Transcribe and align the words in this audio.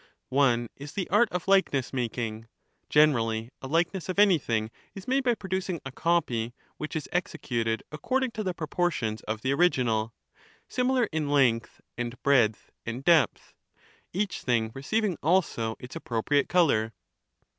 One 0.29 0.67
is 0.77 0.93
the 0.93 1.07
art 1.11 1.29
of 1.31 1.47
likeness 1.47 1.93
making;— 1.93 2.47
generally 2.89 3.51
a 3.61 3.67
like 3.67 3.89
which 3.89 3.93
ness 3.93 4.09
of 4.09 4.17
anything 4.17 4.71
is 4.95 5.07
made 5.07 5.23
by 5.23 5.35
producing 5.35 5.79
a 5.85 5.91
copy 5.91 6.55
which 6.77 6.95
is 6.95 7.03
^^"^iw 7.11 7.17
executed 7.17 7.83
according 7.91 8.31
to 8.31 8.41
the 8.43 8.55
proportions 8.55 9.21
of 9.27 9.43
the 9.43 9.53
original, 9.53 10.15
similar 10.67 11.01
proportions 11.03 11.27
in 11.29 11.29
length 11.29 11.81
and 11.99 12.23
breadth 12.23 12.71
and 12.83 13.05
depth, 13.05 13.53
each 14.11 14.41
thing 14.41 14.71
receiving 14.73 15.19
also 15.21 15.75
its 15.77 15.93
®^.^^ 15.95 15.95
appropriate 15.97 16.49
colour. 16.49 16.93